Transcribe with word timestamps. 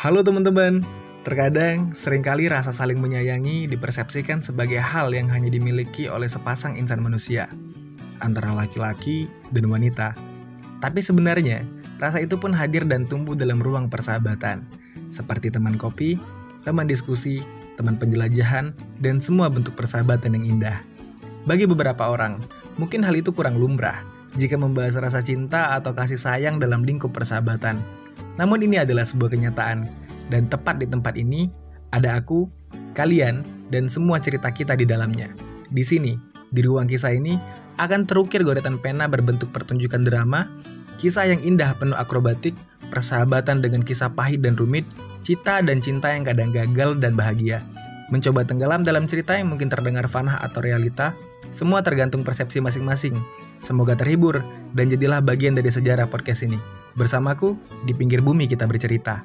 Halo 0.00 0.24
teman-teman, 0.24 0.80
terkadang 1.28 1.92
sering 1.92 2.24
kali 2.24 2.48
rasa 2.48 2.72
saling 2.72 2.96
menyayangi 3.04 3.68
dipersepsikan 3.68 4.40
sebagai 4.40 4.80
hal 4.80 5.12
yang 5.12 5.28
hanya 5.28 5.52
dimiliki 5.52 6.08
oleh 6.08 6.24
sepasang 6.24 6.80
insan 6.80 7.04
manusia, 7.04 7.52
antara 8.24 8.48
laki-laki 8.56 9.28
dan 9.52 9.68
wanita. 9.68 10.16
Tapi 10.80 11.04
sebenarnya, 11.04 11.68
rasa 12.00 12.16
itu 12.24 12.40
pun 12.40 12.56
hadir 12.56 12.88
dan 12.88 13.04
tumbuh 13.04 13.36
dalam 13.36 13.60
ruang 13.60 13.92
persahabatan, 13.92 14.64
seperti 15.12 15.52
teman 15.52 15.76
kopi, 15.76 16.16
teman 16.64 16.88
diskusi, 16.88 17.44
teman 17.76 18.00
penjelajahan, 18.00 18.72
dan 19.04 19.20
semua 19.20 19.52
bentuk 19.52 19.76
persahabatan 19.76 20.32
yang 20.32 20.56
indah. 20.56 20.80
Bagi 21.44 21.68
beberapa 21.68 22.08
orang, 22.08 22.40
mungkin 22.80 23.04
hal 23.04 23.20
itu 23.20 23.36
kurang 23.36 23.60
lumrah 23.60 24.00
jika 24.32 24.56
membahas 24.56 24.96
rasa 24.96 25.20
cinta 25.20 25.76
atau 25.76 25.92
kasih 25.92 26.16
sayang 26.16 26.56
dalam 26.56 26.88
lingkup 26.88 27.12
persahabatan. 27.12 27.84
Namun 28.40 28.64
ini 28.64 28.80
adalah 28.80 29.04
sebuah 29.04 29.36
kenyataan, 29.36 29.99
dan 30.30 30.46
tepat 30.46 30.78
di 30.78 30.86
tempat 30.86 31.18
ini 31.18 31.50
ada 31.90 32.16
aku, 32.16 32.46
kalian, 32.94 33.42
dan 33.68 33.90
semua 33.90 34.22
cerita 34.22 34.50
kita 34.50 34.78
di 34.78 34.86
dalamnya. 34.86 35.34
Di 35.70 35.82
sini, 35.82 36.14
di 36.50 36.60
ruang 36.62 36.86
kisah 36.86 37.14
ini, 37.14 37.38
akan 37.78 38.06
terukir 38.06 38.42
goretan 38.46 38.78
pena 38.78 39.10
berbentuk 39.10 39.50
pertunjukan 39.50 40.06
drama, 40.06 40.50
kisah 40.98 41.26
yang 41.30 41.40
indah 41.42 41.74
penuh 41.78 41.98
akrobatik, 41.98 42.54
persahabatan 42.90 43.62
dengan 43.62 43.82
kisah 43.82 44.10
pahit 44.14 44.42
dan 44.42 44.58
rumit, 44.58 44.86
cita 45.22 45.62
dan 45.62 45.78
cinta 45.78 46.10
yang 46.10 46.26
kadang 46.26 46.50
gagal 46.50 46.98
dan 46.98 47.14
bahagia. 47.14 47.62
Mencoba 48.10 48.42
tenggelam 48.42 48.82
dalam 48.82 49.06
cerita 49.06 49.38
yang 49.38 49.54
mungkin 49.54 49.70
terdengar 49.70 50.10
fanah 50.10 50.42
atau 50.42 50.58
realita, 50.58 51.14
semua 51.54 51.82
tergantung 51.82 52.26
persepsi 52.26 52.58
masing-masing. 52.58 53.14
Semoga 53.62 53.94
terhibur 53.94 54.42
dan 54.74 54.90
jadilah 54.90 55.22
bagian 55.22 55.54
dari 55.54 55.70
sejarah 55.70 56.10
podcast 56.10 56.42
ini. 56.42 56.58
Bersamaku, 56.98 57.54
di 57.86 57.94
pinggir 57.94 58.18
bumi 58.18 58.50
kita 58.50 58.66
bercerita. 58.66 59.22